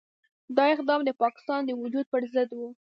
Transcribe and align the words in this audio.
دا 0.57 0.63
اقدام 0.75 1.01
د 1.05 1.09
پاکستان 1.21 1.61
د 1.65 1.69
وجود 1.81 2.05
پرضد 2.13 2.49
وو. 2.57 2.69